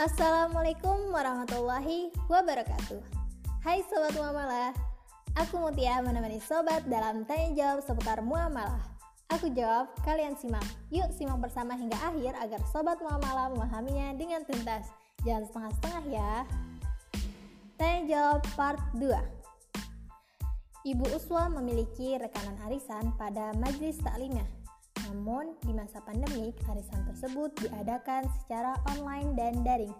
[0.00, 3.04] Assalamualaikum warahmatullahi wabarakatuh.
[3.60, 4.72] Hai Sobat Muamalah
[5.36, 8.80] Aku Mutia menemani Sobat dalam tanya jawab seputar muamalah.
[9.28, 10.64] Aku jawab, kalian simak.
[10.88, 14.88] Yuk simak bersama hingga akhir agar Sobat Muamalah memahaminya dengan tuntas.
[15.20, 16.48] Jangan setengah-setengah ya.
[17.76, 19.04] Tanya jawab part 2
[20.96, 24.48] Ibu Uswa memiliki rekanan arisan pada majlis taklimnya
[25.10, 29.90] namun, di masa pandemik, arisan tersebut diadakan secara online dan daring,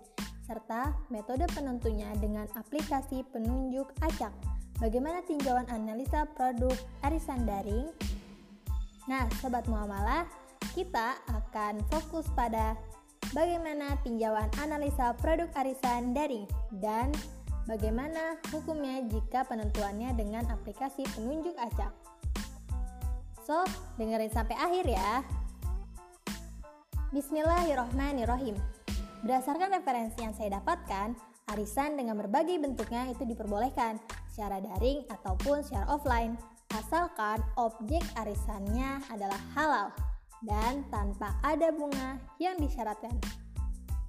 [0.47, 4.31] serta metode penentunya dengan aplikasi penunjuk acak.
[4.79, 7.91] Bagaimana tinjauan analisa produk arisan daring?
[9.11, 10.31] Nah, sobat muamalah,
[10.79, 12.79] kita akan fokus pada
[13.35, 16.47] bagaimana tinjauan analisa produk arisan daring
[16.79, 17.11] dan
[17.67, 21.91] bagaimana hukumnya jika penentuannya dengan aplikasi penunjuk acak.
[23.51, 23.67] So,
[23.99, 25.27] dengerin sampai akhir ya.
[27.11, 28.55] Bismillahirrohmanirrohim.
[29.27, 31.19] Berdasarkan referensi yang saya dapatkan,
[31.51, 33.99] arisan dengan berbagai bentuknya itu diperbolehkan
[34.31, 36.39] secara daring ataupun secara offline,
[36.79, 39.91] asalkan objek arisannya adalah halal
[40.47, 43.19] dan tanpa ada bunga yang disyaratkan.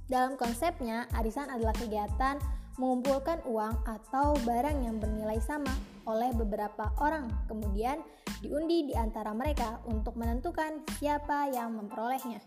[0.05, 2.38] Dalam konsepnya, arisan adalah kegiatan
[2.82, 5.70] mengumpulkan uang atau barang yang bernilai sama
[6.10, 8.02] oleh beberapa orang, kemudian
[8.42, 12.42] diundi di antara mereka untuk menentukan siapa yang memperolehnya.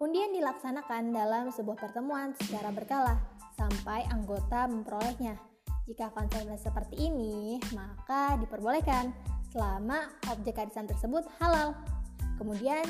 [0.00, 3.20] Undian dilaksanakan dalam sebuah pertemuan secara berkala
[3.52, 5.36] sampai anggota memperolehnya.
[5.84, 9.12] Jika konsepnya seperti ini, maka diperbolehkan
[9.52, 11.76] selama objek arisan tersebut halal.
[12.40, 12.82] Kemudian,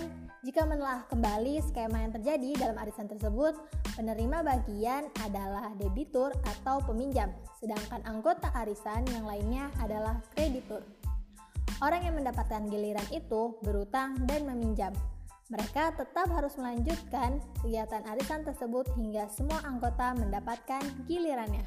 [0.43, 3.55] jika menelaah kembali skema yang terjadi dalam arisan tersebut,
[3.95, 7.31] penerima bagian adalah debitur atau peminjam,
[7.62, 10.83] sedangkan anggota arisan yang lainnya adalah kreditur.
[11.79, 14.91] Orang yang mendapatkan giliran itu berutang dan meminjam.
[15.47, 21.63] Mereka tetap harus melanjutkan kegiatan arisan tersebut hingga semua anggota mendapatkan gilirannya.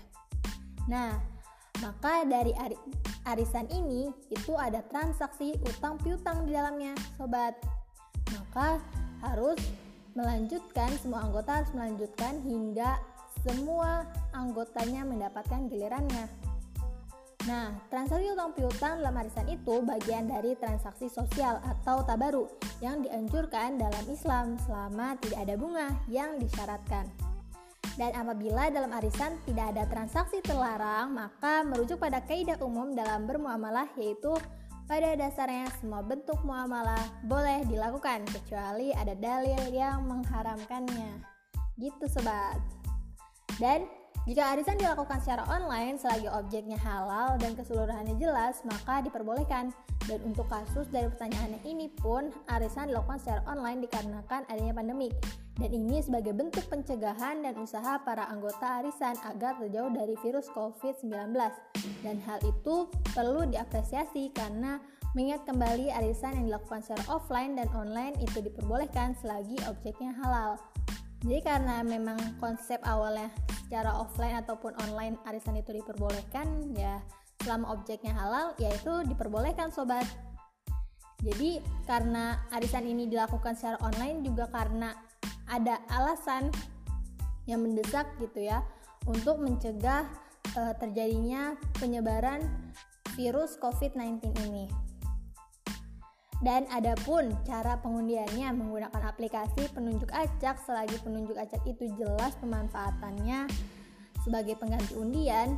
[0.91, 1.15] Nah,
[1.79, 2.75] maka dari ari
[3.23, 7.55] arisan ini itu ada transaksi utang piutang di dalamnya, sobat.
[8.55, 8.79] Maka
[9.19, 9.59] harus
[10.15, 12.95] melanjutkan semua anggota harus melanjutkan hingga
[13.43, 16.31] semua anggotanya mendapatkan gilirannya.
[17.45, 22.49] Nah, transaksi utang piutang dalam arisan itu bagian dari transaksi sosial atau tabaru
[22.81, 27.05] yang dianjurkan dalam Islam selama tidak ada bunga yang disyaratkan.
[27.95, 33.87] Dan apabila dalam arisan tidak ada transaksi terlarang, maka merujuk pada kaidah umum dalam bermuamalah
[33.95, 34.33] yaitu
[34.85, 41.25] pada dasarnya semua bentuk muamalah boleh dilakukan kecuali ada dalil yang mengharamkannya.
[41.81, 42.61] Gitu sobat.
[43.57, 43.89] Dan
[44.25, 49.69] jika arisan dilakukan secara online selagi objeknya halal dan keseluruhannya jelas, maka diperbolehkan.
[50.09, 55.13] Dan untuk kasus dari pertanyaannya ini pun, arisan dilakukan secara online dikarenakan adanya pandemik.
[55.61, 61.37] Dan ini sebagai bentuk pencegahan dan usaha para anggota arisan agar terjauh dari virus COVID-19.
[62.01, 64.81] Dan hal itu perlu diapresiasi karena
[65.13, 70.57] mengingat kembali arisan yang dilakukan secara offline dan online itu diperbolehkan selagi objeknya halal.
[71.25, 73.33] Jadi karena memang konsep awalnya
[73.65, 77.01] secara offline ataupun online arisan itu diperbolehkan ya
[77.41, 80.05] selama objeknya halal yaitu diperbolehkan sobat.
[81.25, 81.57] Jadi
[81.89, 84.93] karena arisan ini dilakukan secara online juga karena
[85.49, 86.53] ada alasan
[87.49, 88.61] yang mendesak gitu ya
[89.09, 90.05] untuk mencegah
[90.53, 92.45] e, terjadinya penyebaran
[93.17, 94.84] virus COVID-19 ini.
[96.43, 103.47] Dan adapun cara pengundiannya menggunakan aplikasi penunjuk acak selagi penunjuk acak itu jelas pemanfaatannya
[104.19, 105.55] sebagai pengganti undian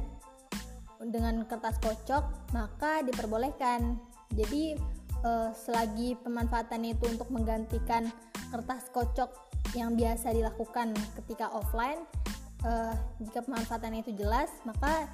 [1.02, 3.98] dengan kertas kocok maka diperbolehkan.
[4.38, 4.78] Jadi
[5.26, 8.14] eh, selagi pemanfaatannya itu untuk menggantikan
[8.54, 9.34] kertas kocok
[9.76, 12.06] yang biasa dilakukan ketika offline
[12.64, 12.94] eh,
[13.26, 15.10] jika pemanfaatannya itu jelas maka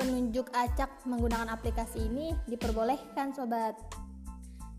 [0.00, 3.76] penunjuk acak menggunakan aplikasi ini diperbolehkan sobat.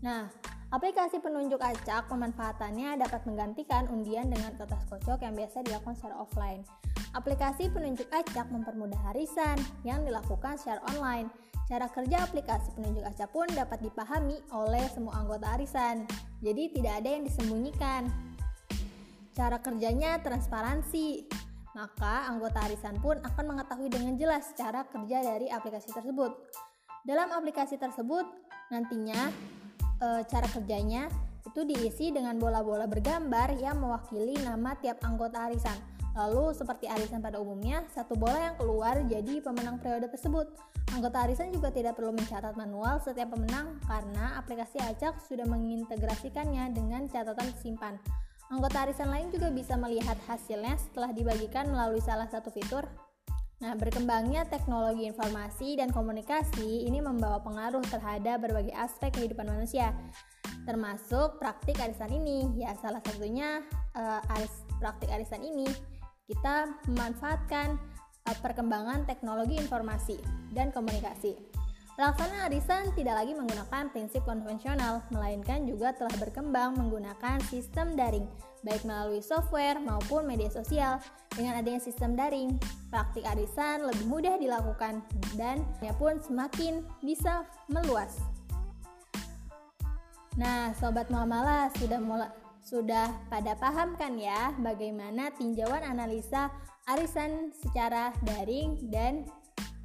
[0.02, 0.26] Nah,
[0.74, 6.66] aplikasi penunjuk acak pemanfaatannya dapat menggantikan undian dengan kertas kocok yang biasa dilakukan secara offline.
[7.14, 9.54] Aplikasi penunjuk acak mempermudah arisan
[9.86, 11.30] yang dilakukan secara online.
[11.70, 16.04] Cara kerja aplikasi penunjuk acak pun dapat dipahami oleh semua anggota arisan,
[16.42, 18.10] jadi tidak ada yang disembunyikan.
[19.32, 21.30] Cara kerjanya transparansi,
[21.72, 26.34] maka anggota arisan pun akan mengetahui dengan jelas cara kerja dari aplikasi tersebut.
[27.06, 28.26] Dalam aplikasi tersebut,
[28.68, 29.32] nantinya
[30.02, 31.06] e, cara kerjanya
[31.46, 35.78] itu diisi dengan bola-bola bergambar yang mewakili nama tiap anggota arisan.
[36.12, 40.44] Lalu seperti arisan pada umumnya, satu bola yang keluar jadi pemenang periode tersebut.
[40.92, 47.08] Anggota arisan juga tidak perlu mencatat manual setiap pemenang karena aplikasi acak sudah mengintegrasikannya dengan
[47.08, 47.96] catatan simpan.
[48.52, 52.84] Anggota arisan lain juga bisa melihat hasilnya setelah dibagikan melalui salah satu fitur.
[53.62, 59.94] Nah, berkembangnya teknologi informasi dan komunikasi ini membawa pengaruh terhadap berbagai aspek kehidupan manusia,
[60.66, 62.50] termasuk praktik arisan ini.
[62.58, 63.62] Ya, salah satunya
[63.94, 65.70] uh, aris, praktik arisan ini
[66.26, 67.78] kita memanfaatkan
[68.26, 70.18] uh, perkembangan teknologi informasi
[70.50, 71.51] dan komunikasi.
[72.02, 78.26] Pelaksanaan arisan tidak lagi menggunakan prinsip konvensional, melainkan juga telah berkembang menggunakan sistem daring,
[78.66, 80.98] baik melalui software maupun media sosial.
[81.30, 82.58] Dengan adanya sistem daring,
[82.90, 84.98] praktik arisan lebih mudah dilakukan
[85.38, 85.62] dan
[85.94, 88.18] pun semakin bisa meluas.
[90.34, 92.34] Nah, sobat muamalah sudah mulai
[92.66, 96.50] sudah pada paham kan ya bagaimana tinjauan analisa
[96.90, 99.22] arisan secara daring dan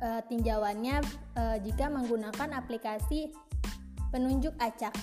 [0.01, 1.01] uh, tinjauannya
[1.38, 3.33] uh, jika menggunakan aplikasi
[4.09, 4.94] penunjuk acak.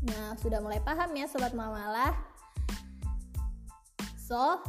[0.00, 2.16] Nah, sudah mulai paham ya sobat mamalah.
[4.16, 4.62] So,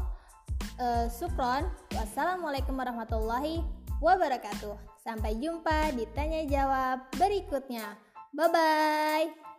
[0.81, 1.69] uh, sukron.
[1.96, 3.63] Wassalamualaikum warahmatullahi
[4.04, 4.75] wabarakatuh.
[5.02, 7.96] Sampai jumpa di tanya jawab berikutnya.
[8.36, 9.50] Bye bye.